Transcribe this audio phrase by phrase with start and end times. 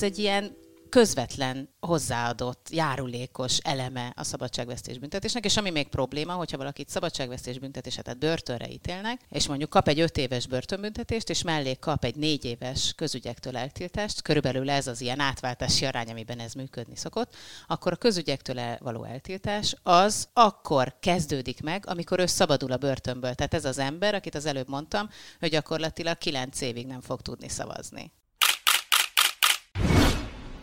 [0.00, 0.56] Ez egy ilyen
[0.88, 8.02] közvetlen hozzáadott, járulékos eleme a szabadságvesztés büntetésnek, és ami még probléma, hogyha valakit szabadságvesztés büntetése,
[8.02, 12.44] tehát börtönre ítélnek, és mondjuk kap egy öt éves börtönbüntetést, és mellé kap egy négy
[12.44, 17.34] éves közügyektől eltiltást, körülbelül ez az ilyen átváltási arány, amiben ez működni szokott,
[17.66, 23.34] akkor a közügyektől való eltiltás az akkor kezdődik meg, amikor ő szabadul a börtönből.
[23.34, 25.08] Tehát ez az ember, akit az előbb mondtam,
[25.40, 28.12] hogy gyakorlatilag kilenc évig nem fog tudni szavazni.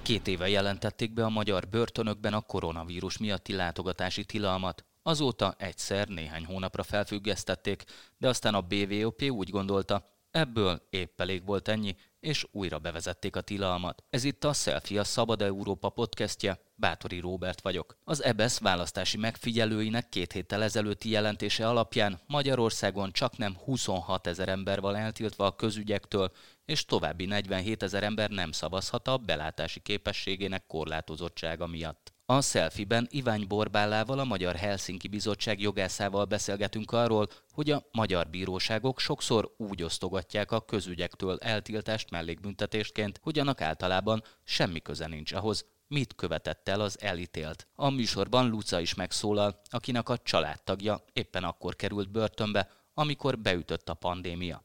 [0.08, 4.86] Két éve jelentették be a magyar börtönökben a koronavírus miatti látogatási tilalmat.
[5.04, 7.84] Azóta egyszer néhány hónapra felfüggesztették,
[8.18, 11.96] de aztán a BVOP úgy gondolta, ebből épp elég volt ennyi,
[12.28, 14.04] és újra bevezették a tilalmat.
[14.10, 17.98] Ez itt a Selfie a Szabad Európa podcastje, Bátori Róbert vagyok.
[18.04, 24.80] Az EBESZ választási megfigyelőinek két héttel ezelőtti jelentése alapján Magyarországon csak nem 26 ezer ember
[24.80, 26.32] van eltiltva a közügyektől,
[26.66, 32.17] és további 47 ezer ember nem szavazhat a belátási képességének korlátozottsága miatt.
[32.30, 39.00] A selfie-ben Ivány Borbálával, a Magyar Helsinki Bizottság jogászával beszélgetünk arról, hogy a magyar bíróságok
[39.00, 46.16] sokszor úgy osztogatják a közügyektől eltiltást mellékbüntetésként, hogy annak általában semmi köze nincs ahhoz, mit
[46.16, 47.68] követett el az elítélt.
[47.76, 53.94] A műsorban Luca is megszólal, akinek a családtagja éppen akkor került börtönbe, amikor beütött a
[53.94, 54.64] pandémia.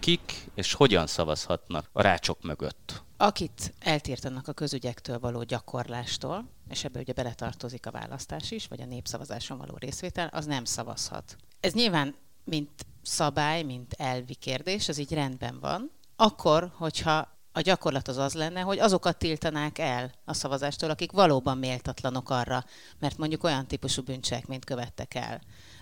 [0.00, 3.02] Kik és hogyan szavazhatnak a rácsok mögött?
[3.16, 8.84] Akit eltírtanak a közügyektől való gyakorlástól, és ebbe ugye beletartozik a választás is, vagy a
[8.84, 11.36] népszavazáson való részvétel, az nem szavazhat.
[11.60, 12.70] Ez nyilván, mint
[13.02, 15.90] szabály, mint elvi kérdés, az így rendben van.
[16.16, 21.58] Akkor, hogyha a gyakorlat az az lenne, hogy azokat tiltanák el a szavazástól, akik valóban
[21.58, 22.64] méltatlanok arra,
[22.98, 25.40] mert mondjuk olyan típusú bűncselekményt követtek el.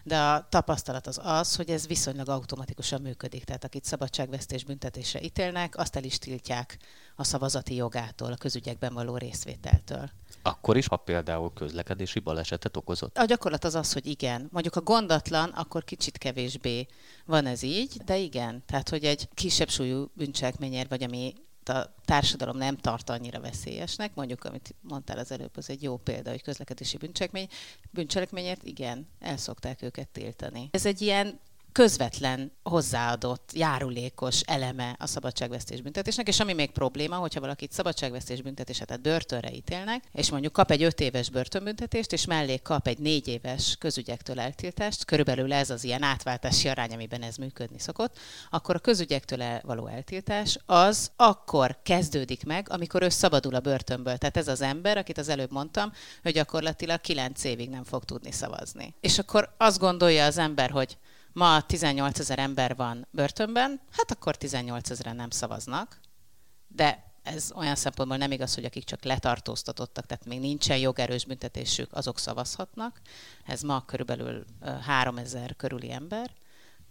[0.09, 3.45] De a tapasztalat az az, hogy ez viszonylag automatikusan működik.
[3.45, 6.79] Tehát akit szabadságvesztés büntetésre ítélnek, azt el is tiltják
[7.17, 10.11] a szavazati jogától, a közügyekben való részvételtől.
[10.43, 13.19] Akkor is, ha például közlekedési balesetet okozott?
[13.19, 14.49] A gyakorlat az az, hogy igen.
[14.53, 16.87] Mondjuk a gondatlan, akkor kicsit kevésbé
[17.25, 18.63] van ez így, de igen.
[18.67, 21.35] Tehát, hogy egy kisebb súlyú bűncselekményért, vagy ami
[21.69, 26.31] a társadalom nem tart annyira veszélyesnek, mondjuk, amit mondtál az előbb, az egy jó példa,
[26.31, 27.49] hogy közlekedési bűncselekmény,
[27.91, 30.69] bűncselekményért igen, el szokták őket tiltani.
[30.71, 31.41] Ez egy ilyen
[31.73, 38.85] közvetlen hozzáadott, járulékos eleme a szabadságvesztés büntetésnek, és ami még probléma, hogyha valakit szabadságvesztés büntetése,
[38.85, 43.29] tehát börtönre ítélnek, és mondjuk kap egy öt éves börtönbüntetést, és mellé kap egy négy
[43.29, 48.19] éves közügyektől eltiltást, körülbelül ez az ilyen átváltási arány, amiben ez működni szokott,
[48.51, 54.17] akkor a közügyektől való eltiltás az akkor kezdődik meg, amikor ő szabadul a börtönből.
[54.17, 55.93] Tehát ez az ember, akit az előbb mondtam,
[56.23, 58.95] hogy gyakorlatilag kilenc évig nem fog tudni szavazni.
[59.01, 60.99] És akkor azt gondolja az ember, hogy
[61.33, 66.01] ma 18 ezer ember van börtönben, hát akkor 18 ezeren nem szavaznak,
[66.69, 71.93] de ez olyan szempontból nem igaz, hogy akik csak letartóztatottak, tehát még nincsen jogerős büntetésük,
[71.93, 73.01] azok szavazhatnak.
[73.45, 74.45] Ez ma körülbelül
[74.81, 76.31] 3000 körüli ember.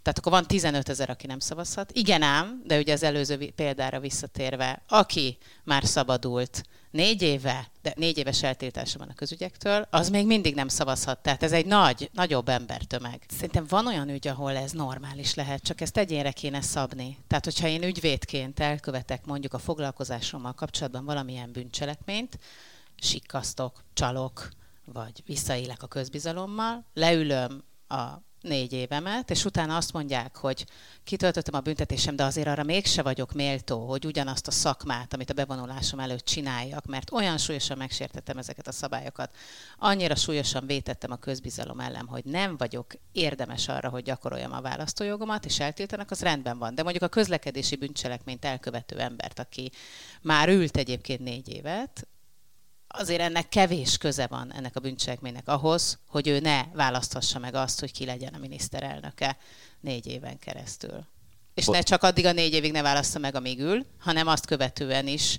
[0.08, 1.92] Tehát akkor van 15 ezer, aki nem szavazhat.
[1.92, 8.18] Igen ám, de ugye az előző példára visszatérve, aki már szabadult négy éve, de négy
[8.18, 11.20] éves eltiltása van a közügyektől, az még mindig nem szavazhat.
[11.20, 13.26] Tehát ez egy nagy, nagyobb embertömeg.
[13.30, 17.18] Szerintem van olyan ügy, ahol ez normális lehet, csak ezt egyénre kéne szabni.
[17.28, 22.40] Tehát, hogyha én ügyvédként elkövetek mondjuk a foglalkozásommal kapcsolatban valamilyen bűncselekményt,
[22.96, 24.50] sikkasztok, csalok,
[24.86, 30.66] vagy visszaélek a közbizalommal, leülöm a négy évemet, és utána azt mondják, hogy
[31.04, 35.34] kitöltöttem a büntetésem, de azért arra mégse vagyok méltó, hogy ugyanazt a szakmát, amit a
[35.34, 39.36] bevonulásom előtt csináljak, mert olyan súlyosan megsértettem ezeket a szabályokat,
[39.78, 45.46] annyira súlyosan vétettem a közbizalom ellen, hogy nem vagyok érdemes arra, hogy gyakoroljam a választójogomat,
[45.46, 46.76] és eltiltanak, az rendben van.
[46.76, 49.72] De mondjuk a közlekedési bűncselekményt elkövető embert, aki
[50.22, 52.08] már ült egyébként négy évet,
[52.98, 57.80] azért ennek kevés köze van ennek a bűncselekménynek ahhoz, hogy ő ne választhassa meg azt,
[57.80, 59.38] hogy ki legyen a miniszterelnöke
[59.80, 61.06] négy éven keresztül.
[61.54, 65.08] És ne csak addig a négy évig ne válassza meg, amíg ül, hanem azt követően
[65.08, 65.38] is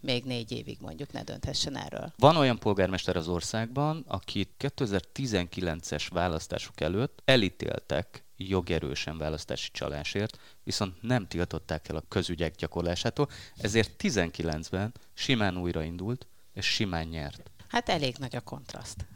[0.00, 2.12] még négy évig mondjuk ne dönthessen erről.
[2.16, 11.26] Van olyan polgármester az országban, akit 2019-es választások előtt elítéltek jogerősen választási csalásért, viszont nem
[11.26, 16.26] tiltották el a közügyek gyakorlásától, ezért 19-ben simán újraindult,
[16.58, 17.50] és simán nyert.
[17.68, 19.06] Hát elég nagy a kontraszt.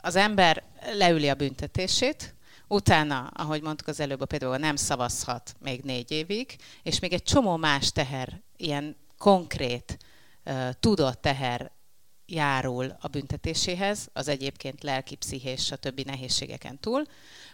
[0.00, 0.62] Az ember
[0.92, 2.34] leüli a büntetését,
[2.68, 7.56] utána, ahogy mondtuk az előbb, például nem szavazhat még négy évig, és még egy csomó
[7.56, 9.98] más teher, ilyen konkrét,
[10.44, 11.70] uh, tudott teher
[12.26, 16.00] járul a büntetéséhez, az egyébként lelki, pszichés, stb.
[16.00, 17.04] nehézségeken túl.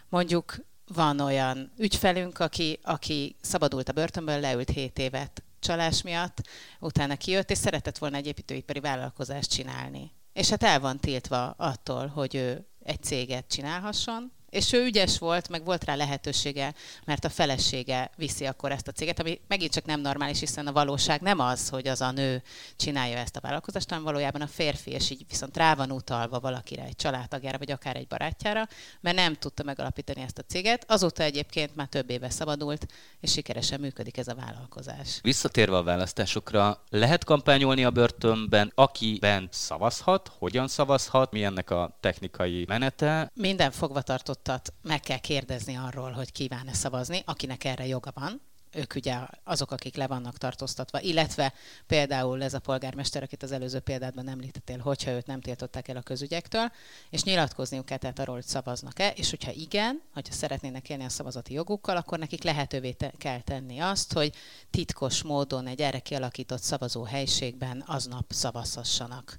[0.09, 0.55] Mondjuk
[0.87, 6.41] van olyan ügyfelünk, aki, aki szabadult a börtönből, leült 7 évet csalás miatt,
[6.79, 10.11] utána kijött, és szeretett volna egy építőipari vállalkozást csinálni.
[10.33, 15.49] És hát el van tiltva attól, hogy ő egy céget csinálhasson, és ő ügyes volt,
[15.49, 16.73] meg volt rá lehetősége,
[17.05, 20.71] mert a felesége viszi akkor ezt a céget, ami megint csak nem normális, hiszen a
[20.71, 22.43] valóság nem az, hogy az a nő
[22.75, 26.83] csinálja ezt a vállalkozást, hanem valójában a férfi, és így viszont rá van utalva valakire,
[26.83, 28.67] egy családtagjára, vagy akár egy barátjára,
[29.01, 30.91] mert nem tudta megalapítani ezt a céget.
[30.91, 32.85] Azóta egyébként már több éve szabadult,
[33.19, 35.19] és sikeresen működik ez a vállalkozás.
[35.21, 41.97] Visszatérve a választásokra, lehet kampányolni a börtönben, aki bent szavazhat, hogyan szavazhat, mi ennek a
[41.99, 43.31] technikai menete?
[43.33, 48.41] Minden fogvatartott választottat meg kell kérdezni arról, hogy kíván-e szavazni, akinek erre joga van,
[48.71, 51.53] ők ugye azok, akik le vannak tartóztatva, illetve
[51.87, 56.01] például ez a polgármester, akit az előző példátban említettél, hogyha őt nem tiltották el a
[56.01, 56.71] közügyektől,
[57.09, 61.53] és nyilatkozniuk kell tehát arról, hogy szavaznak-e, és hogyha igen, hogyha szeretnének élni a szavazati
[61.53, 64.35] jogukkal, akkor nekik lehetővé te- kell tenni azt, hogy
[64.69, 69.37] titkos módon egy erre kialakított szavazó helységben aznap szavazhassanak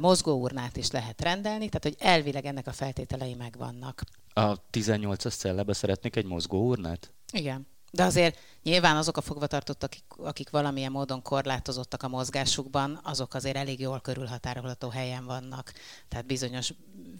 [0.00, 4.02] mozgóurnát is lehet rendelni, tehát hogy elvileg ennek a feltételei megvannak.
[4.32, 7.12] A 18-as cellebe szeretnék egy mozgóurnát?
[7.32, 7.66] Igen.
[7.90, 13.56] De azért nyilván azok a fogvatartottak, akik, akik valamilyen módon korlátozottak a mozgásukban, azok azért
[13.56, 15.72] elég jól körülhatárolható helyen vannak.
[16.08, 16.72] Tehát bizonyos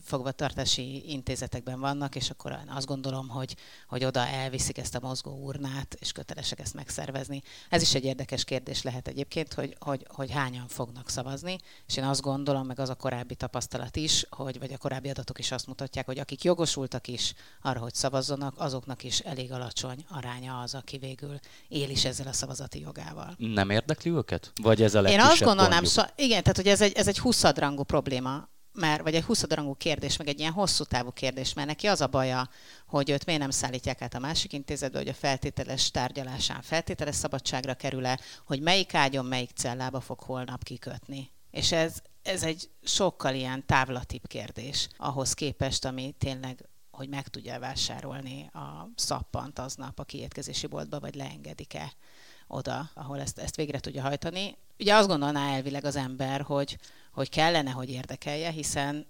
[0.02, 3.56] fogvatartási intézetekben vannak, és akkor azt gondolom, hogy,
[3.88, 7.42] hogy oda elviszik ezt a mozgó urnát, és kötelesek ezt megszervezni.
[7.68, 12.04] Ez is egy érdekes kérdés lehet egyébként, hogy, hogy, hogy hányan fognak szavazni, és én
[12.04, 15.66] azt gondolom, meg az a korábbi tapasztalat is, hogy, vagy a korábbi adatok is azt
[15.66, 20.98] mutatják, hogy akik jogosultak is arra, hogy szavazzanak, azoknak is elég alacsony aránya az, aki
[20.98, 21.33] végül
[21.68, 23.34] él is ezzel a szavazati jogával.
[23.38, 24.52] Nem érdekli őket?
[24.62, 27.42] Vagy ez a Én azt gondolnám, so, igen, tehát hogy ez egy, ez egy 20
[27.42, 31.68] rangú probléma mert, vagy egy 20 rangú kérdés, meg egy ilyen hosszú távú kérdés, mert
[31.68, 32.48] neki az a baja,
[32.86, 37.74] hogy őt miért nem szállítják át a másik intézetbe, hogy a feltételes tárgyalásán feltételes szabadságra
[37.74, 41.30] kerül-e, hogy melyik ágyon, melyik cellába fog holnap kikötni.
[41.50, 47.58] És ez, ez egy sokkal ilyen távlatibb kérdés ahhoz képest, ami tényleg hogy meg tudja
[47.58, 51.92] vásárolni a szappant aznap a kiétkezési boltba, vagy leengedik-e
[52.46, 54.56] oda, ahol ezt, ezt végre tudja hajtani.
[54.78, 56.78] Ugye azt gondolná elvileg az ember, hogy,
[57.12, 59.06] hogy kellene, hogy érdekelje, hiszen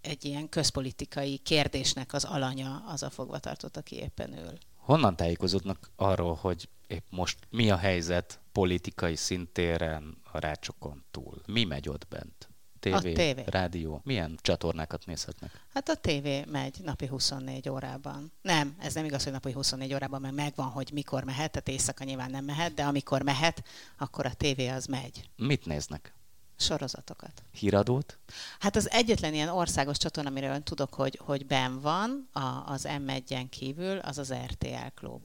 [0.00, 4.58] egy ilyen közpolitikai kérdésnek az alanya az a fogvatartott, aki éppen ül.
[4.76, 11.42] Honnan tájékozódnak arról, hogy épp most mi a helyzet politikai szintéren a rácsokon túl?
[11.46, 12.51] Mi megy ott bent?
[12.82, 15.50] TV, a TV, rádió, milyen csatornákat nézhetnek?
[15.74, 18.32] Hát a TV megy napi 24 órában.
[18.42, 22.04] Nem, ez nem igaz, hogy napi 24 órában, mert megvan, hogy mikor mehet, tehát éjszaka
[22.04, 23.64] nyilván nem mehet, de amikor mehet,
[23.98, 25.30] akkor a TV az megy.
[25.36, 26.14] Mit néznek?
[26.56, 27.42] sorozatokat.
[27.50, 28.18] Híradót?
[28.58, 33.46] Hát az egyetlen ilyen országos csatorna, amiről tudok, hogy, hogy ben van a, az M1-en
[33.50, 35.22] kívül, az az RTL Klub.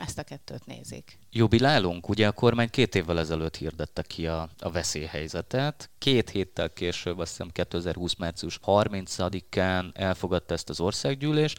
[0.00, 1.18] Ezt a kettőt nézik.
[1.30, 5.90] Jubilálunk, ugye a kormány két évvel ezelőtt hirdette ki a, a veszélyhelyzetet.
[5.98, 8.14] Két héttel később, azt hiszem 2020.
[8.14, 11.54] március 30-án elfogadta ezt az országgyűlés,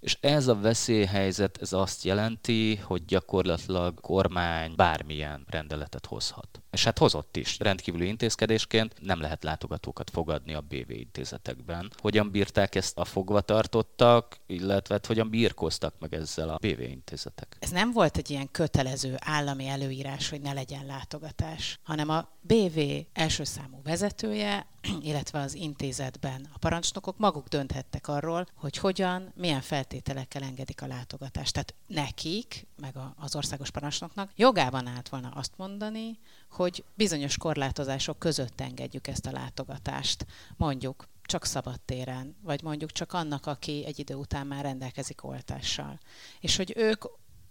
[0.00, 6.62] és ez a veszélyhelyzet, ez azt jelenti, hogy gyakorlatilag kormány bármilyen rendeletet hozhat.
[6.70, 7.58] És hát hozott is.
[7.58, 11.90] Rendkívüli intézkedésként nem lehet látogatókat fogadni a BV intézetekben.
[11.96, 17.56] Hogyan bírták ezt a fogvatartottak, illetve hát hogyan birkoztak meg ezzel a BV intézetek?
[17.58, 22.78] Ez nem volt egy ilyen kötelező állami előírás, hogy ne legyen látogatás, hanem a BV
[23.12, 24.66] első számú vezetője,
[25.00, 31.52] illetve az intézetben a parancsnokok maguk dönthettek arról, hogy hogyan, milyen feltételekkel engedik a látogatást.
[31.52, 36.18] Tehát nekik, meg az országos parancsnoknak jogában állt volna azt mondani,
[36.50, 40.26] hogy bizonyos korlátozások között engedjük ezt a látogatást.
[40.56, 45.98] Mondjuk csak szabadtéren, vagy mondjuk csak annak, aki egy idő után már rendelkezik oltással.
[46.40, 47.04] És hogy ők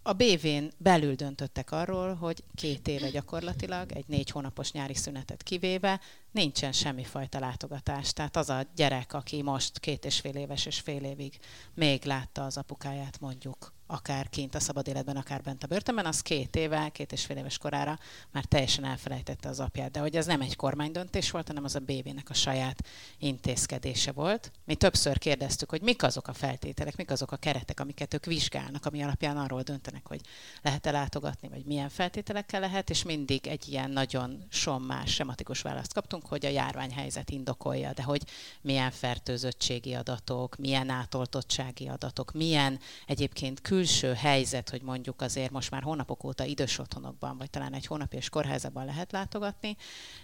[0.07, 5.99] a BV-n belül döntöttek arról, hogy két éve gyakorlatilag, egy négy hónapos nyári szünetet kivéve,
[6.31, 8.13] nincsen semmifajta látogatás.
[8.13, 11.39] Tehát az a gyerek, aki most két és fél éves és fél évig
[11.73, 16.21] még látta az apukáját mondjuk akár kint a szabad életben, akár bent a börtönben, az
[16.21, 17.99] két éve, két és fél éves korára
[18.31, 19.91] már teljesen elfelejtette az apját.
[19.91, 24.51] De hogy ez nem egy kormánydöntés volt, hanem az a BB-nek a saját intézkedése volt.
[24.65, 28.85] Mi többször kérdeztük, hogy mik azok a feltételek, mik azok a keretek, amiket ők vizsgálnak,
[28.85, 30.21] ami alapján arról döntenek, hogy
[30.61, 36.16] lehet-e látogatni, vagy milyen feltételekkel lehet, és mindig egy ilyen nagyon sommás, sematikus választ kaptunk,
[36.25, 38.21] hogy a járványhelyzet indokolja, de hogy
[38.61, 45.71] milyen fertőzöttségi adatok, milyen átoltottsági adatok, milyen egyébként kül külső helyzet, hogy mondjuk azért most
[45.71, 49.77] már hónapok óta idős otthonokban, vagy talán egy hónap és kórházakban lehet látogatni,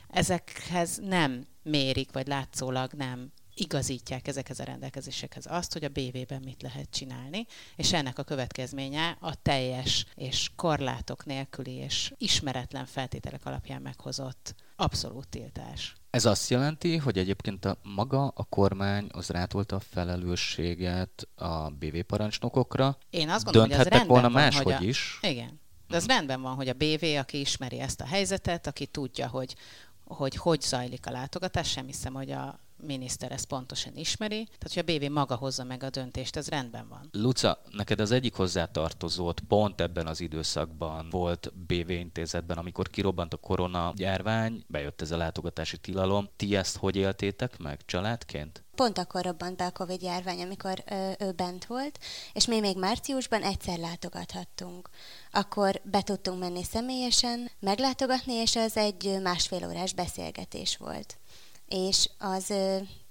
[0.07, 6.62] ezekhez nem mérik, vagy látszólag nem igazítják ezekhez a rendelkezésekhez azt, hogy a BV-ben mit
[6.62, 7.45] lehet csinálni,
[7.75, 15.27] és ennek a következménye a teljes és korlátok nélküli és ismeretlen feltételek alapján meghozott abszolút
[15.27, 15.95] tiltás.
[16.10, 22.00] Ez azt jelenti, hogy egyébként a maga a kormány az rátolta a felelősséget a BV
[22.07, 22.98] parancsnokokra.
[23.10, 24.88] Én azt gondolom, hogy az rendben volna van, máshogy hogy a...
[24.88, 25.19] is.
[25.22, 25.62] Igen.
[25.88, 29.55] De az rendben van, hogy a BV, aki ismeri ezt a helyzetet, aki tudja, hogy
[30.03, 34.84] hogy hogy zajlik a látogatás, sem hiszem, hogy a miniszter ezt pontosan ismeri, tehát hogy
[34.88, 37.10] a BV maga hozza meg a döntést, ez rendben van.
[37.12, 43.38] Luca, neked az egyik hozzátartozót pont ebben az időszakban volt BV intézetben, amikor kirobbant a
[43.38, 46.30] korona járvány, bejött ez a látogatási tilalom.
[46.36, 48.63] Ti ezt hogy éltétek meg családként?
[48.75, 52.00] Pont akkor robbant be a Covid járvány, amikor ö, ő bent volt,
[52.34, 54.89] és mi még márciusban egyszer látogathattunk.
[55.32, 61.18] Akkor be tudtunk menni személyesen, meglátogatni, és az egy másfél órás beszélgetés volt
[61.67, 62.53] és az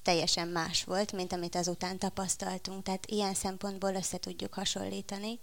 [0.03, 2.83] teljesen más volt, mint amit azután tapasztaltunk.
[2.83, 5.39] Tehát ilyen szempontból össze tudjuk hasonlítani,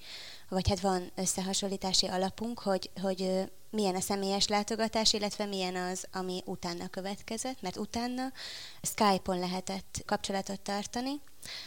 [0.50, 6.42] vagy hát van összehasonlítási alapunk, hogy, hogy milyen a személyes látogatás, illetve milyen az, ami
[6.46, 8.32] utána következett, mert utána
[8.82, 11.22] Skype-on lehetett kapcsolatot tartani,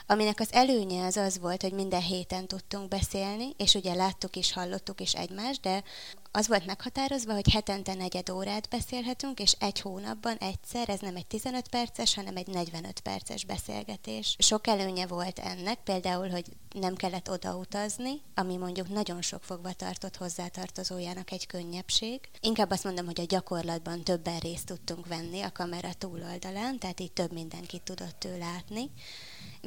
[0.06, 4.52] aminek az előnye az az volt, hogy minden héten tudtunk beszélni, és ugye láttuk is,
[4.52, 5.82] hallottuk is egymást, de
[6.34, 11.26] az volt meghatározva, hogy hetente negyed órát beszélhetünk, és egy hónapban egyszer, ez nem egy
[11.26, 14.36] 15 perces, hanem egy 45 perces beszélgetés.
[14.38, 16.44] Sok előnye volt ennek, például, hogy
[16.74, 21.46] nem kellett odautazni, ami mondjuk nagyon sok fogva tartott hozzátartozójának egy
[21.98, 22.30] könnyebbség.
[22.40, 27.12] Inkább azt mondom, hogy a gyakorlatban többen részt tudtunk venni a kamera túloldalán, tehát így
[27.12, 28.90] több mindenkit tudott ő látni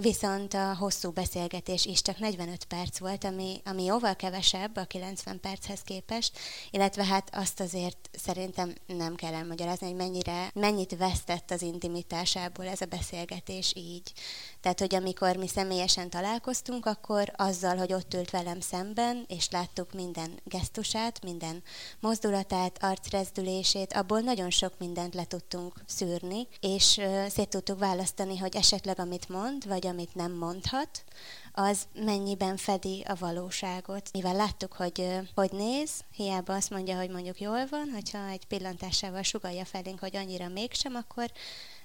[0.01, 5.39] viszont a hosszú beszélgetés is csak 45 perc volt, ami, ami jóval kevesebb a 90
[5.39, 6.37] perchez képest,
[6.71, 12.81] illetve hát azt azért szerintem nem kell elmagyarázni, hogy mennyire, mennyit vesztett az intimitásából ez
[12.81, 14.13] a beszélgetés így.
[14.61, 19.93] Tehát, hogy amikor mi személyesen találkoztunk, akkor azzal, hogy ott ült velem szemben, és láttuk
[19.93, 21.63] minden gesztusát, minden
[21.99, 28.99] mozdulatát, arcrezdülését, abból nagyon sok mindent le tudtunk szűrni, és szét tudtuk választani, hogy esetleg
[28.99, 31.03] amit mond, vagy amit nem mondhat,
[31.51, 34.09] az mennyiben fedi a valóságot.
[34.13, 39.21] Mivel láttuk, hogy hogy néz, hiába azt mondja, hogy mondjuk jól van, hogyha egy pillantásával
[39.21, 41.31] sugalja felénk, hogy annyira mégsem, akkor,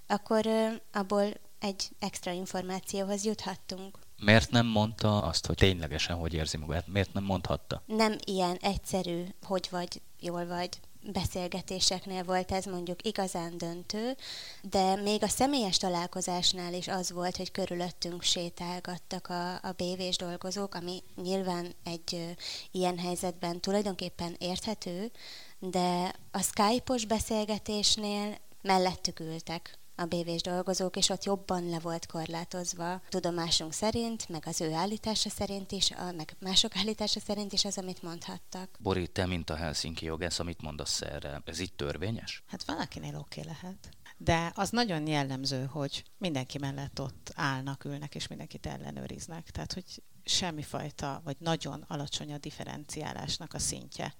[0.06, 0.46] akkor
[0.92, 3.98] abból egy extra információhoz juthattunk.
[4.18, 6.86] Miért nem mondta azt, hogy ténylegesen hogy érzi magát?
[6.86, 7.82] Miért nem mondhatta?
[7.86, 14.16] Nem ilyen egyszerű, hogy vagy, jól vagy, beszélgetéseknél volt ez mondjuk igazán döntő,
[14.62, 20.74] de még a személyes találkozásnál is az volt, hogy körülöttünk sétálgattak a, a BV-s dolgozók,
[20.74, 22.30] ami nyilván egy ö,
[22.70, 25.10] ilyen helyzetben tulajdonképpen érthető,
[25.58, 33.00] de a Skype-os beszélgetésnél mellettük ültek a BV-s dolgozók, és ott jobban le volt korlátozva
[33.08, 37.78] tudomásunk szerint, meg az ő állítása szerint is, a, meg mások állítása szerint is az,
[37.78, 38.68] amit mondhattak.
[38.78, 42.42] Bori, te, mint a Helsinki jogász, amit mondasz erre, ez így törvényes?
[42.46, 43.88] Hát valakinél oké okay lehet.
[44.16, 49.50] De az nagyon jellemző, hogy mindenki mellett ott állnak, ülnek, és mindenkit ellenőriznek.
[49.50, 54.14] Tehát, hogy semmifajta, vagy nagyon alacsony a differenciálásnak a szintje.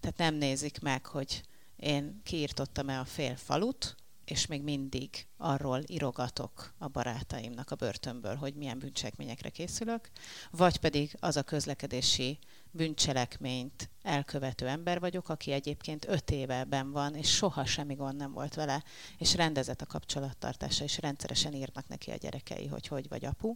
[0.00, 1.42] Tehát nem nézik meg, hogy
[1.76, 8.54] én kiirtottam-e a fél falut, és még mindig arról irogatok a barátaimnak a börtönből, hogy
[8.54, 10.10] milyen bűncselekményekre készülök,
[10.50, 12.38] vagy pedig az a közlekedési
[12.70, 18.32] bűncselekményt elkövető ember vagyok, aki egyébként öt éve ben van, és soha semmi gond nem
[18.32, 18.84] volt vele,
[19.18, 23.52] és rendezett a kapcsolattartása, és rendszeresen írnak neki a gyerekei, hogy hogy vagy apu,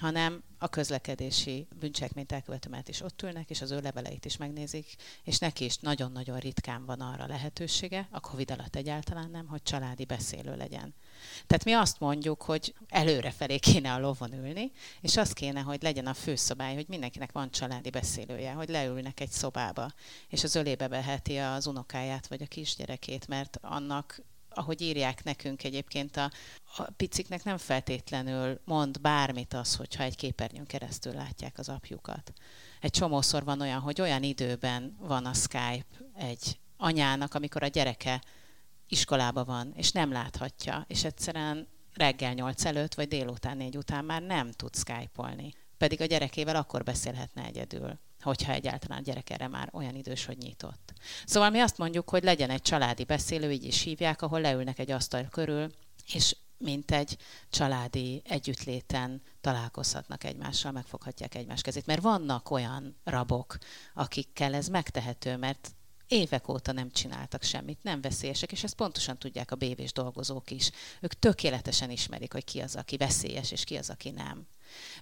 [0.00, 5.38] hanem a közlekedési bűncselekményt elkövetőmet is ott ülnek, és az ő leveleit is megnézik, és
[5.38, 10.56] neki is nagyon-nagyon ritkán van arra lehetősége, a Covid alatt egyáltalán nem, hogy családi beszélő
[10.56, 10.94] legyen.
[11.46, 15.82] Tehát mi azt mondjuk, hogy előre felé kéne a lovon ülni, és az kéne, hogy
[15.82, 19.92] legyen a főszobály, hogy mindenkinek van családi beszélője, hogy leülnek egy szobába,
[20.28, 24.22] és az ölébe beheti az unokáját vagy a kisgyerekét, mert annak
[24.54, 26.30] ahogy írják nekünk egyébként, a,
[26.76, 32.32] a piciknek nem feltétlenül mond bármit az, hogyha egy képernyőn keresztül látják az apjukat.
[32.80, 38.22] Egy csomószor van olyan, hogy olyan időben van a Skype egy anyának, amikor a gyereke
[38.88, 44.22] iskolába van, és nem láthatja, és egyszerűen reggel nyolc előtt, vagy délután négy után már
[44.22, 45.52] nem tud skype-olni.
[45.78, 50.38] Pedig a gyerekével akkor beszélhetne egyedül hogyha egyáltalán a gyerek erre már olyan idős, hogy
[50.38, 50.92] nyitott.
[51.24, 54.90] Szóval mi azt mondjuk, hogy legyen egy családi beszélő, így is hívják, ahol leülnek egy
[54.90, 55.70] asztal körül,
[56.12, 57.16] és mint egy
[57.50, 61.86] családi együttléten találkozhatnak egymással, megfoghatják egymás kezét.
[61.86, 63.58] Mert vannak olyan rabok,
[63.94, 65.74] akikkel ez megtehető, mert
[66.10, 70.70] évek óta nem csináltak semmit, nem veszélyesek, és ezt pontosan tudják a bévés dolgozók is.
[71.00, 74.46] Ők tökéletesen ismerik, hogy ki az, aki veszélyes, és ki az, aki nem.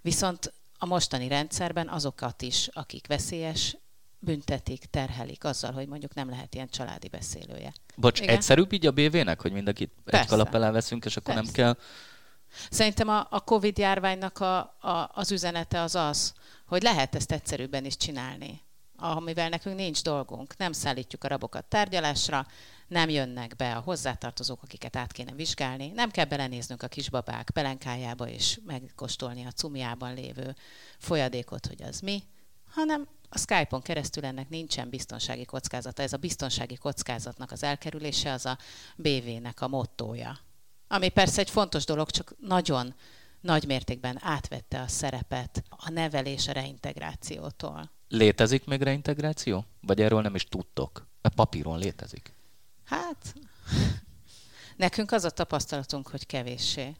[0.03, 3.77] Viszont a mostani rendszerben azokat is, akik veszélyes,
[4.19, 7.73] büntetik, terhelik azzal, hogy mondjuk nem lehet ilyen családi beszélője.
[7.97, 8.35] Bocs, Igen?
[8.35, 10.21] egyszerűbb így a BV-nek, hogy mindenkit Persze.
[10.21, 11.51] egy kalap alá veszünk, és akkor Persze.
[11.53, 11.85] nem kell...
[12.71, 16.35] Szerintem a, a Covid járványnak a, a, az üzenete az az,
[16.67, 18.61] hogy lehet ezt egyszerűbben is csinálni,
[19.01, 20.57] amivel nekünk nincs dolgunk.
[20.57, 22.47] Nem szállítjuk a rabokat tárgyalásra,
[22.89, 28.29] nem jönnek be a hozzátartozók, akiket át kéne vizsgálni, nem kell belenéznünk a kisbabák pelenkájába
[28.29, 30.57] és megkóstolni a cumjában lévő
[30.99, 32.23] folyadékot, hogy az mi,
[32.69, 36.03] hanem a Skype-on keresztül ennek nincsen biztonsági kockázata.
[36.03, 38.59] Ez a biztonsági kockázatnak az elkerülése az a
[38.97, 40.39] BV-nek a mottója.
[40.89, 42.95] Ami persze egy fontos dolog, csak nagyon
[43.41, 47.91] nagy mértékben átvette a szerepet a nevelés a reintegrációtól.
[48.09, 49.65] Létezik még reintegráció?
[49.81, 51.07] Vagy erről nem is tudtok?
[51.21, 52.33] A papíron létezik?
[52.85, 53.35] Hát,
[54.77, 56.97] nekünk az a tapasztalatunk, hogy kevéssé.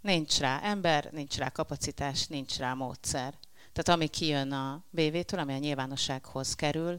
[0.00, 3.38] Nincs rá ember, nincs rá kapacitás, nincs rá módszer.
[3.72, 6.98] Tehát ami kijön a BV-től, ami a nyilvánossághoz kerül,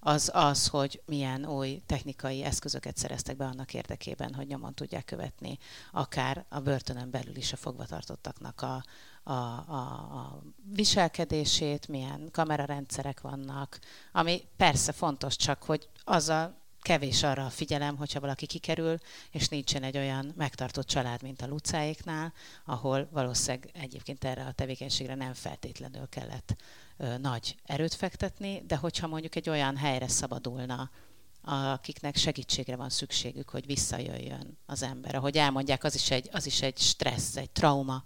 [0.00, 5.58] az az, hogy milyen új technikai eszközöket szereztek be annak érdekében, hogy nyomon tudják követni
[5.92, 8.84] akár a börtönön belül is a fogvatartottaknak a,
[9.22, 9.80] a, a,
[10.12, 10.42] a
[10.74, 13.78] viselkedését, milyen kamerarendszerek vannak,
[14.12, 18.98] ami persze fontos, csak hogy azzal kevés arra a figyelem, hogyha valaki kikerül,
[19.30, 22.32] és nincsen egy olyan megtartott család, mint a Lucáéknál,
[22.64, 26.56] ahol valószínűleg egyébként erre a tevékenységre nem feltétlenül kellett
[26.96, 30.90] ö, nagy erőt fektetni, de hogyha mondjuk egy olyan helyre szabadulna,
[31.42, 35.14] akiknek segítségre van szükségük, hogy visszajöjjön az ember.
[35.14, 38.02] Ahogy elmondják, az is egy, az is egy stressz, egy trauma,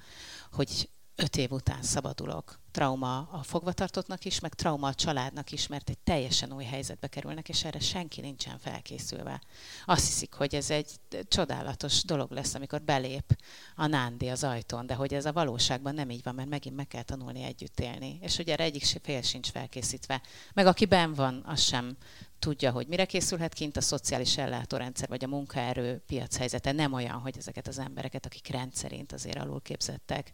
[0.52, 2.58] hogy öt év után szabadulok.
[2.70, 7.48] Trauma a fogvatartottnak is, meg trauma a családnak is, mert egy teljesen új helyzetbe kerülnek,
[7.48, 9.40] és erre senki nincsen felkészülve.
[9.84, 10.90] Azt hiszik, hogy ez egy
[11.28, 13.38] csodálatos dolog lesz, amikor belép
[13.76, 16.86] a nándi az ajtón, de hogy ez a valóságban nem így van, mert megint meg
[16.86, 18.18] kell tanulni együtt élni.
[18.22, 20.22] És hogy erre egyik fél sincs felkészítve.
[20.52, 21.96] Meg aki ben van, az sem
[22.44, 27.18] tudja, hogy mire készülhet kint a szociális ellátórendszer, vagy a munkaerő piac helyzete nem olyan,
[27.18, 30.30] hogy ezeket az embereket, akik rendszerint azért alulképzettek,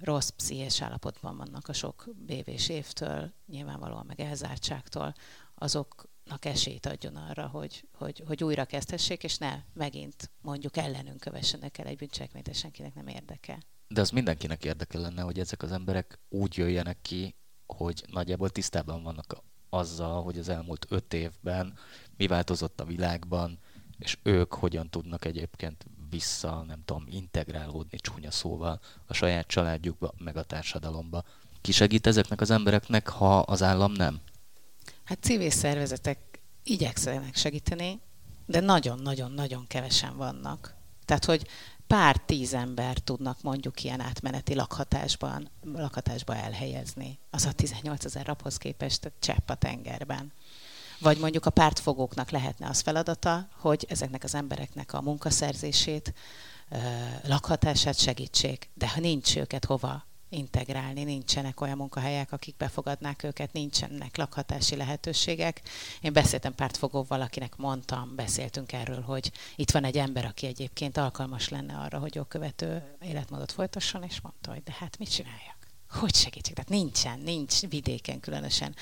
[0.00, 5.14] rossz pszichés állapotban vannak a sok bévés évtől, nyilvánvalóan meg elzártságtól,
[5.54, 11.78] azoknak esélyt adjon arra, hogy, hogy, hogy újra kezdhessék, és ne megint mondjuk ellenünk kövessenek
[11.78, 13.62] el egy bűncselekményt, és senkinek nem érdeke.
[13.88, 17.34] De az mindenkinek érdeke lenne, hogy ezek az emberek úgy jöjjenek ki,
[17.66, 19.32] hogy nagyjából tisztában vannak
[19.76, 21.72] azzal, hogy az elmúlt öt évben
[22.16, 23.58] mi változott a világban,
[23.98, 30.36] és ők hogyan tudnak egyébként vissza, nem tudom, integrálódni csúnya szóval a saját családjukba, meg
[30.36, 31.24] a társadalomba.
[31.60, 34.20] Ki segít ezeknek az embereknek, ha az állam nem?
[35.04, 36.18] Hát civil szervezetek
[36.62, 38.00] igyekszenek segíteni,
[38.46, 40.74] de nagyon-nagyon-nagyon kevesen vannak.
[41.04, 41.46] Tehát, hogy
[41.86, 47.18] pár tíz ember tudnak mondjuk ilyen átmeneti lakhatásban, lakhatásba elhelyezni.
[47.30, 50.32] Az a 18 ezer raphoz képest csepp a tengerben.
[50.98, 56.14] Vagy mondjuk a pártfogóknak lehetne az feladata, hogy ezeknek az embereknek a munkaszerzését,
[57.22, 64.16] lakhatását segítsék, de ha nincs őket hova integrálni, nincsenek olyan munkahelyek, akik befogadnák őket, nincsenek
[64.16, 65.62] lakhatási lehetőségek.
[66.00, 71.48] Én beszéltem pártfogóval, akinek mondtam, beszéltünk erről, hogy itt van egy ember, aki egyébként alkalmas
[71.48, 75.56] lenne arra, hogy jogkövető életmódot folytasson, és mondta, hogy de hát mit csináljak?
[75.90, 76.54] Hogy segítsek?
[76.54, 78.74] Tehát nincsen, nincs vidéken különösen,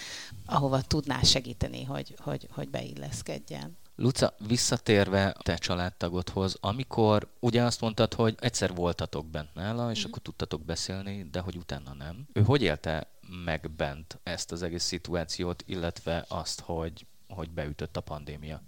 [0.46, 3.76] ahova tudná segíteni, hogy, hogy, hogy beilleszkedjen.
[3.96, 10.09] Luca, visszatérve te családtagodhoz, amikor ugye azt mondtad, hogy egyszer voltatok bent nála, és mm.
[10.09, 12.26] akkor tudtatok beszélni, de hogy utána nem.
[12.33, 13.07] Ő hogy élte
[13.44, 18.62] meg bent ezt az egész szituációt, illetve azt, hogy, hogy beütött a pandémia?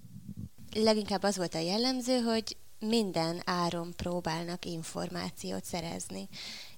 [0.74, 6.28] Leginkább az volt a jellemző, hogy minden áron próbálnak információt szerezni.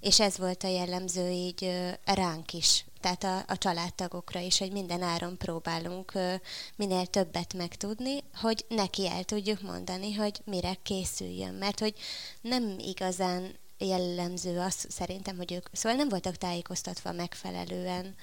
[0.00, 1.70] És ez volt a jellemző így
[2.04, 6.12] ránk is, tehát a, a családtagokra is, hogy minden áron próbálunk
[6.76, 11.54] minél többet megtudni, hogy neki el tudjuk mondani, hogy mire készüljön.
[11.54, 11.94] Mert hogy
[12.40, 18.14] nem igazán jellemző az szerintem, hogy ők szóval nem voltak tájékoztatva megfelelően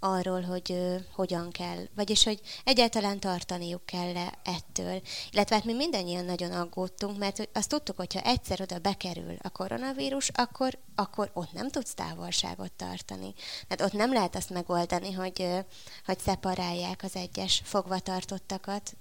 [0.00, 5.00] arról, hogy ö, hogyan kell, vagyis hogy egyáltalán tartaniuk kell -e ettől.
[5.30, 10.28] Illetve hát mi mindannyian nagyon aggódtunk, mert azt tudtuk, hogyha egyszer oda bekerül a koronavírus,
[10.28, 13.34] akkor, akkor ott nem tudsz távolságot tartani.
[13.68, 15.58] Tehát ott nem lehet azt megoldani, hogy, ö,
[16.04, 18.96] hogy szeparálják az egyes fogvatartottakat,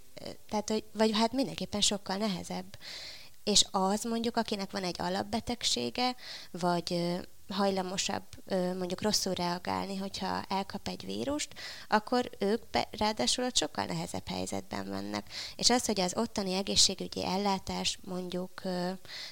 [0.50, 2.78] tehát, hogy, vagy hát mindenképpen sokkal nehezebb.
[3.44, 6.16] És az mondjuk, akinek van egy alapbetegsége,
[6.52, 7.18] vagy
[7.50, 11.54] hajlamosabb mondjuk rosszul reagálni, hogyha elkap egy vírust,
[11.88, 15.26] akkor ők be, ráadásul ott sokkal nehezebb helyzetben vannak.
[15.56, 18.62] És az, hogy az ottani egészségügyi ellátás mondjuk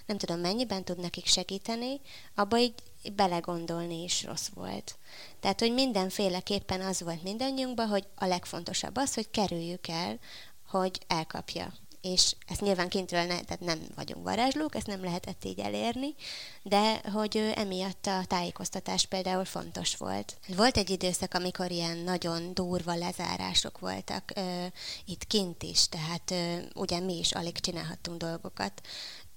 [0.06, 2.01] nem tudom mennyiben tud nekik segíteni,
[2.36, 2.73] abba így
[3.15, 4.97] belegondolni is rossz volt.
[5.39, 10.19] Tehát, hogy mindenféleképpen az volt mindannyiunkban, hogy a legfontosabb az, hogy kerüljük el,
[10.67, 11.73] hogy elkapja
[12.05, 16.15] és ezt nyilván kintről ne, tehát nem vagyunk varázslók, ezt nem lehetett így elérni,
[16.63, 20.37] de hogy emiatt a tájékoztatás például fontos volt.
[20.55, 24.65] Volt egy időszak, amikor ilyen nagyon durva lezárások voltak ö,
[25.05, 28.81] itt kint is, tehát ö, ugye mi is alig csinálhattunk dolgokat,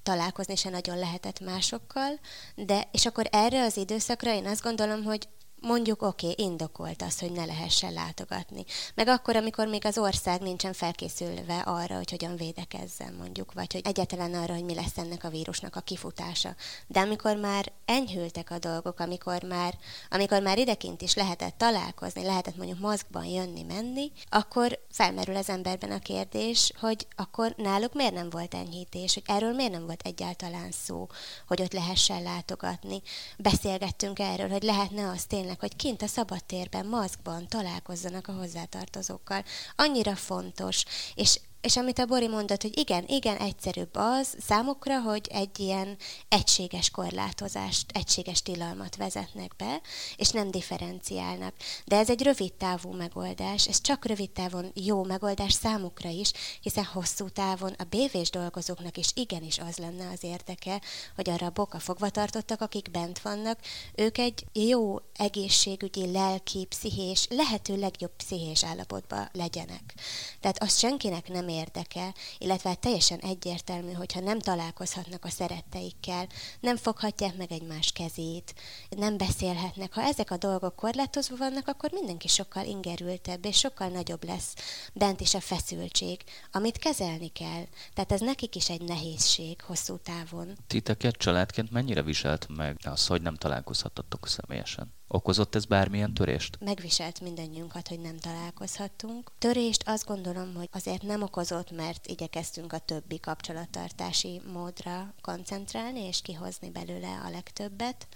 [0.03, 2.19] találkozni se nagyon lehetett másokkal,
[2.55, 5.29] de és akkor erre az időszakra én azt gondolom, hogy
[5.61, 8.65] mondjuk oké, okay, indokolt az, hogy ne lehessen látogatni.
[8.95, 13.83] Meg akkor, amikor még az ország nincsen felkészülve arra, hogy hogyan védekezzen mondjuk, vagy hogy
[13.85, 16.55] egyáltalán arra, hogy mi lesz ennek a vírusnak a kifutása.
[16.87, 19.75] De amikor már enyhültek a dolgok, amikor már,
[20.11, 25.91] amikor már idekint is lehetett találkozni, lehetett mondjuk mozgban jönni, menni, akkor felmerül az emberben
[25.91, 30.71] a kérdés, hogy akkor náluk miért nem volt enyhítés, hogy erről miért nem volt egyáltalán
[30.71, 31.07] szó,
[31.47, 33.03] hogy ott lehessen látogatni.
[33.39, 39.45] Beszélgettünk erről, hogy lehetne azt tényleg tényleg, hogy kint a szabadtérben, maszkban találkozzanak a hozzátartozókkal.
[39.77, 40.85] Annyira fontos,
[41.15, 45.97] és és amit a Bori mondott, hogy igen, igen, egyszerűbb az számukra, hogy egy ilyen
[46.29, 49.81] egységes korlátozást, egységes tilalmat vezetnek be,
[50.17, 51.55] és nem differenciálnak.
[51.85, 56.85] De ez egy rövid távú megoldás, ez csak rövid távon jó megoldás számukra is, hiszen
[56.85, 60.81] hosszú távon a BV-s dolgozóknak is igenis az lenne az érdeke,
[61.15, 63.59] hogy arra a boka fogva tartottak, akik bent vannak,
[63.95, 69.95] ők egy jó egészségügyi, lelki, pszichés, lehető legjobb pszichés állapotban legyenek.
[70.41, 76.27] Tehát azt senkinek nem érdeke, illetve hát teljesen egyértelmű, hogyha nem találkozhatnak a szeretteikkel,
[76.61, 78.55] nem foghatják meg egymás kezét,
[78.89, 79.95] nem beszélhetnek.
[79.95, 84.55] Ha ezek a dolgok korlátozva vannak, akkor mindenki sokkal ingerültebb, és sokkal nagyobb lesz
[84.93, 86.21] bent is a feszültség,
[86.53, 87.65] amit kezelni kell.
[87.95, 90.57] Tehát ez nekik is egy nehézség hosszú távon.
[90.67, 94.98] Titeket családként mennyire viselt meg az, hogy nem találkozhatatok személyesen?
[95.09, 96.59] Okozott ez bármilyen törést?
[96.61, 99.31] Megviselt mindannyiunkat, hogy nem találkozhattunk.
[99.39, 106.23] Törést azt gondolom, hogy azért nem okozott, mert igyekeztünk a többi kapcsolattartási módra koncentrálni, és
[106.23, 108.07] kihozni belőle a legtöbbet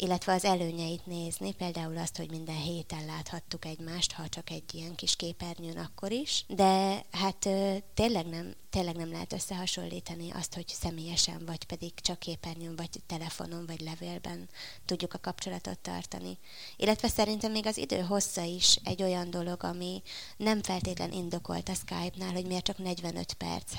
[0.00, 4.94] illetve az előnyeit nézni, például azt, hogy minden héten láthattuk egymást, ha csak egy ilyen
[4.94, 7.48] kis képernyőn akkor is, de hát
[7.94, 13.66] tényleg nem, tényleg nem lehet összehasonlítani azt, hogy személyesen, vagy pedig csak képernyőn, vagy telefonon,
[13.66, 14.48] vagy levélben
[14.84, 16.38] tudjuk a kapcsolatot tartani.
[16.76, 20.02] Illetve szerintem még az idő hossza is egy olyan dolog, ami
[20.36, 23.72] nem feltétlen indokolt a Skype-nál, hogy miért csak 45 perc,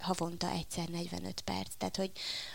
[0.00, 1.74] havonta egyszer 45 perc.
[1.78, 2.10] Tehát, hogy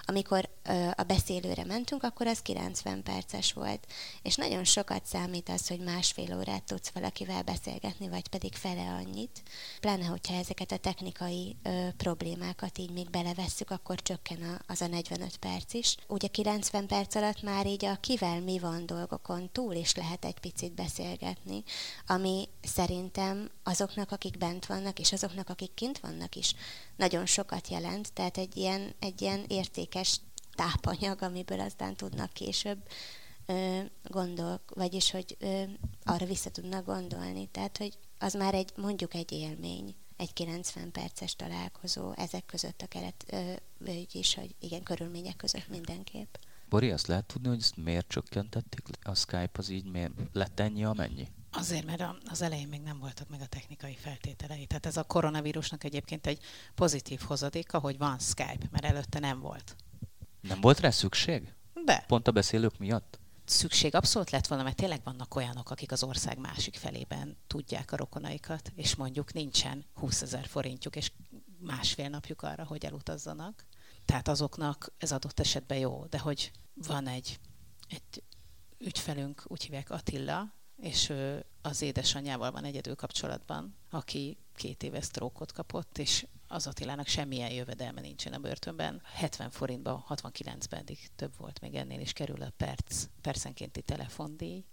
[0.06, 0.50] amikor
[0.96, 3.88] a beszélőre mentünk, akkor az 90 perces volt.
[4.22, 9.44] És nagyon sokat számít az, hogy másfél órát tudsz valakivel beszélgetni, vagy pedig fele annyit.
[9.80, 14.88] Pláne, hogyha ezeket a technikai ö, problémákat így még belevesszük, akkor csökken a, az a
[14.88, 15.96] 45 perc is.
[16.08, 20.40] Ugye 90 perc alatt már így a kivel mi van dolgokon túl is lehet egy
[20.40, 21.64] picit beszélgetni,
[22.08, 26.54] ami szerintem azoknak, akik bent vannak, és azoknak, akik kint vannak is
[26.96, 30.20] nagyon sokat jelent, tehát egy ilyen, egy ilyen értékes
[30.56, 32.78] tápanyag, amiből aztán tudnak később
[33.46, 35.64] ö, gondol, vagyis hogy ö,
[36.04, 37.48] arra vissza tudnak gondolni.
[37.52, 42.88] Tehát, hogy az már egy, mondjuk egy élmény, egy 90 perces találkozó ezek között a
[42.88, 46.36] keret, ö, vagyis, hogy igen, körülmények között mindenképp.
[46.70, 48.82] Bori, azt lehet tudni, hogy ezt miért csökkentették?
[49.02, 51.28] A Skype az így miért lett ennyi, amennyi?
[51.52, 54.66] Azért, mert az elején még nem voltak meg a technikai feltételei.
[54.66, 56.40] Tehát ez a koronavírusnak egyébként egy
[56.76, 59.76] pozitív hozadéka, hogy van Skype, mert előtte nem volt.
[60.42, 61.54] Nem volt rá szükség?
[61.86, 62.04] De.
[62.08, 63.19] Pont a beszélők miatt?
[63.50, 67.96] Szükség abszolút lett volna, mert tényleg vannak olyanok, akik az ország másik felében tudják a
[67.96, 71.12] rokonaikat, és mondjuk nincsen 20 ezer forintjuk, és
[71.60, 73.66] másfél napjuk arra, hogy elutazzanak.
[74.06, 77.40] Tehát azoknak ez adott esetben jó, de hogy van egy,
[77.88, 78.24] egy
[78.78, 85.52] ügyfelünk, úgy hívják Attila, és ő az édesanyjával van egyedül kapcsolatban, aki két éve sztrókot
[85.52, 89.02] kapott, és az Attilának semmilyen jövedelme nincsen a börtönben.
[89.14, 94.64] 70 forintba, 69-ben eddig több volt, még ennél is kerül a perc, percenkénti telefondíj.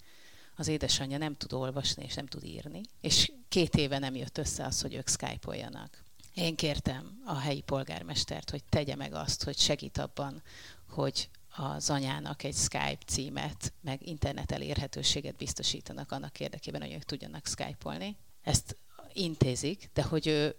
[0.57, 4.65] Az édesanyja nem tud olvasni és nem tud írni, és két éve nem jött össze
[4.65, 6.03] az, hogy ők skype-oljanak.
[6.35, 10.43] Én kértem a helyi polgármestert, hogy tegye meg azt, hogy segít abban,
[10.89, 17.47] hogy az anyának egy Skype címet, meg internet elérhetőséget biztosítanak annak érdekében, hogy ők tudjanak
[17.47, 18.17] Skype-olni.
[18.43, 18.77] Ezt
[19.13, 20.57] intézik, de hogy ő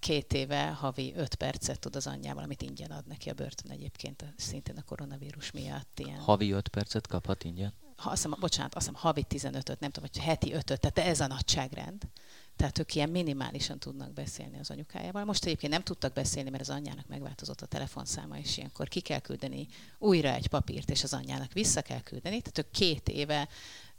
[0.00, 4.24] két éve havi öt percet tud az anyjával, amit ingyen ad neki a börtön egyébként,
[4.36, 5.98] szintén a koronavírus miatt.
[5.98, 6.18] Ilyen.
[6.18, 7.72] Havi öt percet kaphat ingyen?
[7.96, 11.20] Ha, azt hiszem, bocsánat, azt hiszem havi 15-öt, nem tudom, hogy heti 5 tehát ez
[11.20, 12.02] a nagyságrend.
[12.56, 15.24] Tehát ők ilyen minimálisan tudnak beszélni az anyukájával.
[15.24, 19.18] Most egyébként nem tudtak beszélni, mert az anyjának megváltozott a telefonszáma, és ilyenkor ki kell
[19.18, 19.66] küldeni
[19.98, 22.40] újra egy papírt, és az anyjának vissza kell küldeni.
[22.40, 23.48] Tehát ők két éve,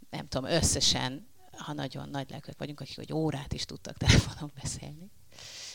[0.10, 5.12] nem tudom, összesen, ha nagyon nagy lelkek vagyunk, akik hogy órát is tudtak telefonon beszélni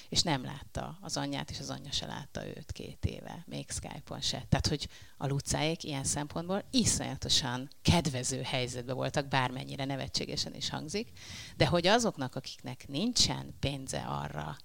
[0.09, 4.21] és nem látta az anyját, és az anyja se látta őt két éve, még Skype-on
[4.21, 4.45] se.
[4.49, 11.11] Tehát, hogy a lucáék ilyen szempontból iszonyatosan kedvező helyzetben voltak, bármennyire nevetségesen is hangzik,
[11.57, 14.57] de hogy azoknak, akiknek nincsen pénze arra,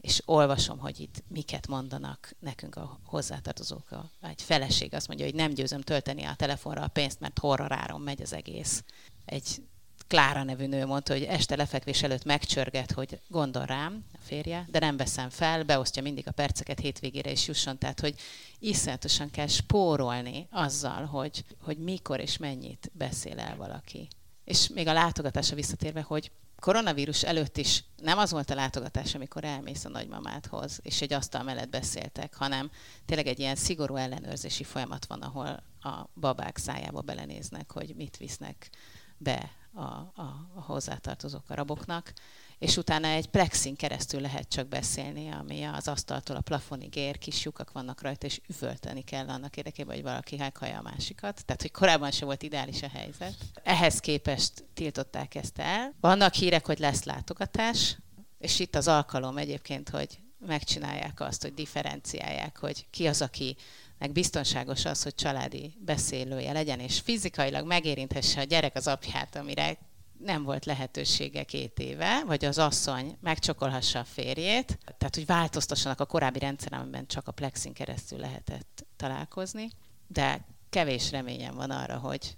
[0.00, 3.90] és olvasom, hogy itt miket mondanak nekünk a hozzátartozók.
[3.90, 8.00] A, egy feleség azt mondja, hogy nem győzöm tölteni a telefonra a pénzt, mert horroráron
[8.00, 8.84] megy az egész.
[9.24, 9.62] Egy
[10.08, 14.78] Klára nevű nő mondta, hogy este lefekvés előtt megcsörget, hogy gondol rám, a férje, de
[14.78, 18.14] nem veszem fel, beosztja mindig a perceket hétvégére is jusson, tehát hogy
[18.58, 24.08] iszonyatosan kell spórolni azzal, hogy, hogy mikor és mennyit beszél el valaki.
[24.44, 29.44] És még a látogatásra visszatérve, hogy koronavírus előtt is nem az volt a látogatás, amikor
[29.44, 32.70] elmész a nagymamádhoz, és egy asztal mellett beszéltek, hanem
[33.06, 38.70] tényleg egy ilyen szigorú ellenőrzési folyamat van, ahol a babák szájába belenéznek, hogy mit visznek
[39.18, 42.12] be a, a, a hozzátartozók a raboknak,
[42.58, 47.44] és utána egy plexin keresztül lehet csak beszélni, ami az asztaltól a plafonig ér, kis
[47.44, 51.44] lyukak vannak rajta, és üvölteni kell annak érdekében, hogy valaki meghallja a másikat.
[51.44, 53.34] Tehát, hogy korábban se volt ideális a helyzet.
[53.62, 55.94] Ehhez képest tiltották ezt el.
[56.00, 57.96] Vannak hírek, hogy lesz látogatás,
[58.38, 63.56] és itt az alkalom egyébként, hogy megcsinálják azt, hogy differenciálják, hogy ki az, aki
[63.98, 69.78] meg biztonságos az, hogy családi beszélője legyen, és fizikailag megérinthesse a gyerek az apját, amire
[70.18, 76.06] nem volt lehetősége két éve, vagy az asszony megcsokolhassa a férjét, tehát hogy változtassanak a
[76.06, 79.70] korábbi rendszeren, amiben csak a plexin keresztül lehetett találkozni,
[80.06, 82.36] de kevés reményem van arra, hogy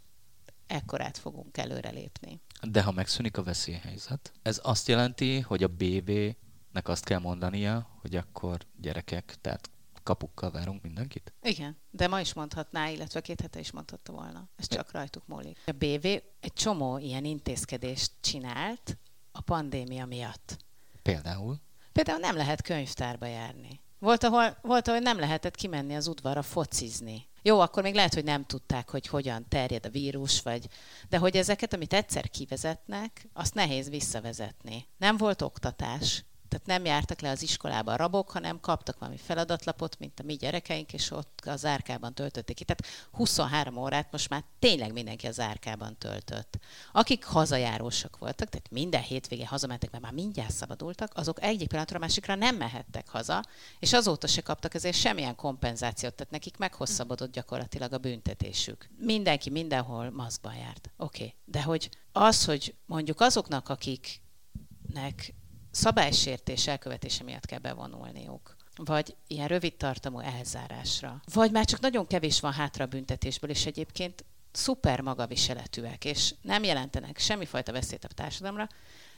[0.67, 2.41] ekkorát fogunk előrelépni.
[2.63, 8.17] De ha megszűnik a veszélyhelyzet, ez azt jelenti, hogy a BV-nek azt kell mondania, hogy
[8.17, 9.71] akkor gyerekek, tehát
[10.09, 11.33] kapukkal várunk mindenkit?
[11.43, 14.49] Igen, de ma is mondhatná, illetve két hete is mondhatta volna.
[14.57, 15.59] Ez csak rajtuk múlik.
[15.67, 16.05] A BV
[16.41, 18.99] egy csomó ilyen intézkedést csinált
[19.33, 20.57] a pandémia miatt.
[21.03, 21.61] Például?
[21.93, 23.81] Például nem lehet könyvtárba járni.
[23.99, 27.27] Volt ahol, volt, ahol nem lehetett kimenni az udvarra focizni.
[27.43, 30.69] Jó, akkor még lehet, hogy nem tudták, hogy hogyan terjed a vírus, vagy...
[31.09, 34.87] De hogy ezeket, amit egyszer kivezetnek, azt nehéz visszavezetni.
[34.97, 39.99] Nem volt oktatás, tehát nem jártak le az iskolába a rabok, hanem kaptak valami feladatlapot,
[39.99, 42.65] mint a mi gyerekeink, és ott az árkában töltötték ki.
[42.65, 46.59] Tehát 23 órát most már tényleg mindenki az árkában töltött.
[46.93, 52.35] Akik hazajárósak voltak, tehát minden hétvége hazamentek, mert már mindjárt szabadultak, azok egyik pillanatra másikra
[52.35, 53.45] nem mehettek haza,
[53.79, 58.89] és azóta se kaptak ezért semmilyen kompenzációt, tehát nekik meghosszabbodott gyakorlatilag a büntetésük.
[58.99, 60.91] Mindenki mindenhol maszkban járt.
[60.97, 61.35] Oké, okay.
[61.45, 65.35] de hogy az, hogy mondjuk azoknak, akiknek
[65.71, 72.41] szabálysértés elkövetése miatt kell bevonulniuk vagy ilyen rövid tartamú elzárásra, vagy már csak nagyon kevés
[72.41, 78.69] van hátra a büntetésből, és egyébként szuper magaviseletűek, és nem jelentenek semmifajta veszélyt a társadalomra,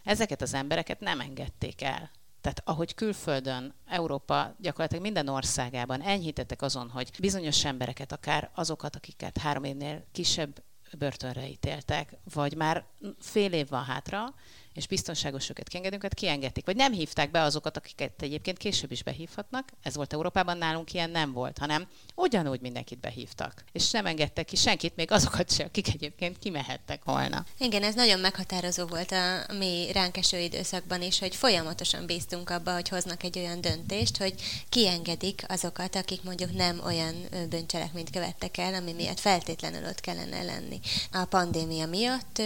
[0.05, 2.11] ezeket az embereket nem engedték el.
[2.41, 9.39] Tehát ahogy külföldön, Európa gyakorlatilag minden országában enyhítettek azon, hogy bizonyos embereket, akár azokat, akiket
[9.39, 10.63] három évnél kisebb
[10.99, 12.85] börtönre ítéltek, vagy már
[13.19, 14.35] fél év van hátra,
[14.75, 16.65] és biztonságos őket kiengedünk, hát kiengedték.
[16.65, 19.69] Vagy nem hívták be azokat, akiket egyébként később is behívhatnak.
[19.83, 23.65] Ez volt Európában, nálunk ilyen nem volt, hanem ugyanúgy mindenkit behívtak.
[23.73, 27.45] És nem engedtek ki senkit, még azokat se, akik egyébként kimehettek volna.
[27.59, 32.73] Igen, ez nagyon meghatározó volt a mi ránk eső időszakban is, hogy folyamatosan bíztunk abba,
[32.73, 34.35] hogy hoznak egy olyan döntést, hogy
[34.69, 37.15] kiengedik azokat, akik mondjuk nem olyan
[37.49, 40.81] bűncselekményt követtek el, ami miatt feltétlenül ott kellene lenni.
[41.13, 42.43] A pandémia miatt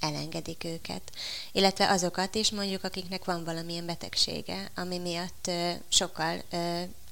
[0.00, 1.02] elengedik őket.
[1.52, 5.50] Illetve azokat is mondjuk, akiknek van valamilyen betegsége, ami miatt
[5.88, 6.42] sokkal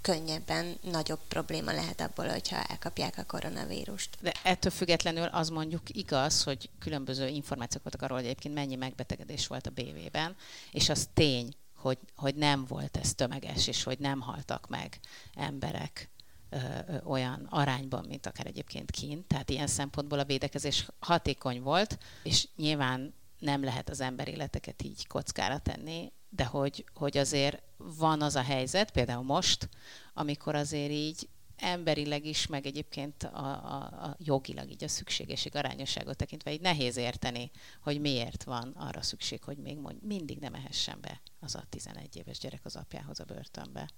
[0.05, 4.17] könnyebben nagyobb probléma lehet abból, hogyha elkapják a koronavírust.
[4.21, 9.47] De ettől függetlenül az mondjuk igaz, hogy különböző információk voltak arról, hogy egyébként mennyi megbetegedés
[9.47, 10.37] volt a BV-ben,
[10.71, 14.99] és az tény, hogy, hogy nem volt ez tömeges, és hogy nem haltak meg
[15.35, 16.11] emberek
[16.51, 19.27] ö, ö, olyan arányban, mint akár egyébként kint.
[19.27, 25.07] Tehát ilyen szempontból a védekezés hatékony volt, és nyilván nem lehet az ember életeket így
[25.07, 29.69] kockára tenni, de hogy, hogy azért van az a helyzet, például most,
[30.15, 36.17] amikor azért így emberileg is, meg egyébként a, a, a jogilag így a szükségeség arányosságot
[36.17, 37.51] tekintve így nehéz érteni,
[37.83, 42.17] hogy miért van arra szükség, hogy még mond, mindig nem ehessen be az a 11
[42.17, 43.89] éves gyerek az apjához a börtönbe.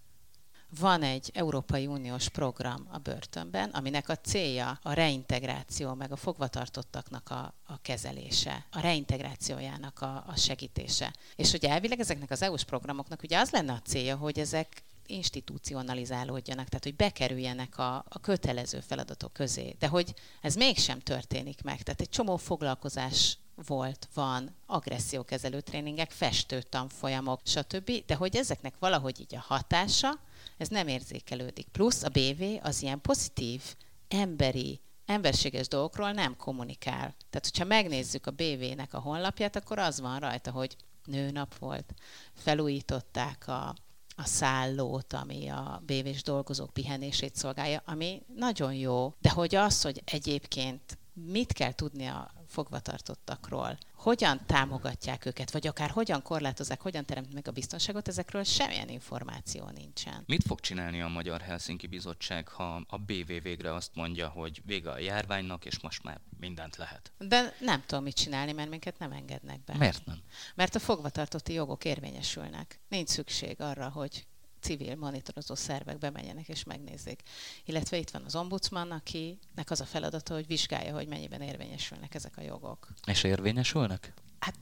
[0.68, 7.30] Van egy Európai Uniós program a börtönben, aminek a célja a reintegráció, meg a fogvatartottaknak
[7.30, 11.14] a, a kezelése, a reintegrációjának a, a segítése.
[11.36, 16.68] És hogy elvileg ezeknek az EU-s programoknak ugye az lenne a célja, hogy ezek institucionalizálódjanak,
[16.68, 19.76] tehát hogy bekerüljenek a, a kötelező feladatok közé.
[19.78, 21.82] De hogy ez mégsem történik meg.
[21.82, 27.90] Tehát egy csomó foglalkozás volt, van agressziókezelő tréningek, festő tanfolyamok, stb.
[28.06, 30.18] De hogy ezeknek valahogy így a hatása,
[30.56, 31.66] ez nem érzékelődik.
[31.68, 33.62] Plusz a BV az ilyen pozitív,
[34.08, 37.14] emberi, emberséges dolgokról nem kommunikál.
[37.30, 41.94] Tehát, hogyha megnézzük a BV-nek a honlapját, akkor az van rajta, hogy nőnap volt,
[42.34, 43.74] felújították a
[44.16, 50.02] a szállót, ami a bévés dolgozók pihenését szolgálja, ami nagyon jó, de hogy az, hogy
[50.04, 57.32] egyébként mit kell tudni a fogvatartottakról, hogyan támogatják őket, vagy akár hogyan korlátozzák, hogyan teremt
[57.34, 60.22] meg a biztonságot, ezekről semmilyen információ nincsen.
[60.26, 64.90] Mit fog csinálni a Magyar Helsinki Bizottság, ha a BV végre azt mondja, hogy vége
[64.90, 67.12] a járványnak, és most már mindent lehet?
[67.18, 69.76] De nem tudom mit csinálni, mert minket nem engednek be.
[69.76, 70.22] Miért nem?
[70.54, 72.80] Mert a fogvatartotti jogok érvényesülnek.
[72.88, 74.26] Nincs szükség arra, hogy
[74.66, 77.22] civil monitorozó szervek bemenjenek és megnézzék.
[77.64, 82.36] Illetve itt van az ombudsman, akinek az a feladata, hogy vizsgálja, hogy mennyiben érvényesülnek ezek
[82.36, 82.88] a jogok.
[83.06, 84.12] És érvényesülnek?
[84.38, 84.54] Hát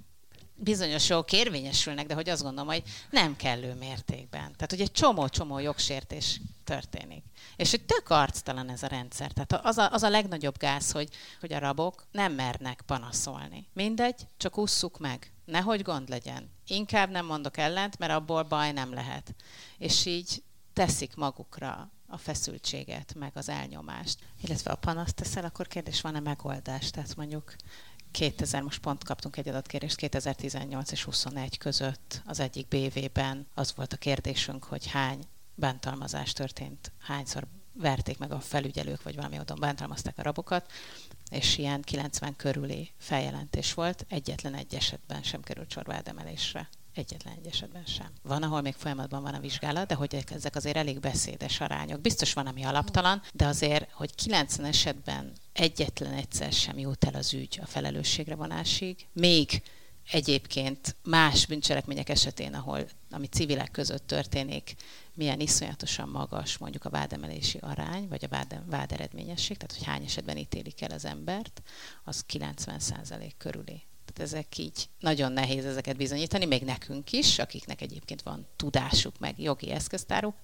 [0.57, 4.53] bizonyos jogok érvényesülnek, de hogy azt gondolom, hogy nem kellő mértékben.
[4.53, 7.25] Tehát, hogy egy csomó-csomó jogsértés történik.
[7.57, 9.33] És hogy tök arctalan ez a rendszer.
[9.33, 11.09] Tehát az a, az a legnagyobb gáz, hogy,
[11.40, 13.67] hogy a rabok nem mernek panaszolni.
[13.73, 15.34] Mindegy, csak ússzuk meg.
[15.45, 16.51] Nehogy gond legyen.
[16.67, 19.35] Inkább nem mondok ellent, mert abból baj nem lehet.
[19.79, 24.19] És így teszik magukra a feszültséget, meg az elnyomást.
[24.43, 26.91] Illetve a panaszt teszel, akkor kérdés, van-e megoldás?
[26.91, 27.55] Tehát mondjuk
[28.11, 33.93] 2000, most pont kaptunk egy adatkérést, 2018 és 21 között az egyik BV-ben az volt
[33.93, 40.19] a kérdésünk, hogy hány bántalmazás történt, hányszor verték meg a felügyelők, vagy valami módon bántalmazták
[40.19, 40.73] a rabokat,
[41.31, 46.69] és ilyen 90 körüli feljelentés volt, egyetlen egy esetben sem került sor vádemelésre.
[46.95, 48.07] Egyetlen egy esetben sem.
[48.23, 52.01] Van, ahol még folyamatban van a vizsgálat, de hogy ezek azért elég beszédes arányok.
[52.01, 57.35] Biztos van, ami alaptalan, de azért, hogy 90 esetben egyetlen egyszer sem jut el az
[57.35, 59.63] ügy a felelősségre vonásig, még
[60.11, 64.75] egyébként más bűncselekmények esetén, ahol, ami civilek között történik,
[65.14, 70.37] milyen iszonyatosan magas mondjuk a vádemelési arány, vagy a vád, váderedményesség, tehát hogy hány esetben
[70.37, 71.62] ítélik el az embert,
[72.05, 73.83] az 90% körüli.
[74.05, 79.40] Tehát ezek így nagyon nehéz ezeket bizonyítani, még nekünk is, akiknek egyébként van tudásuk, meg
[79.40, 80.35] jogi eszköztáruk,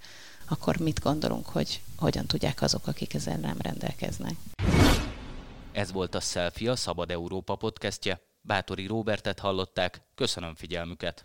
[0.49, 4.35] akkor mit gondolunk, hogy hogyan tudják azok, akik ezzel nem rendelkeznek.
[5.73, 8.30] Ez volt a Selfie, a Szabad Európa podcastje.
[8.43, 11.19] Bátori Róbertet hallották, köszönöm figyelmüket!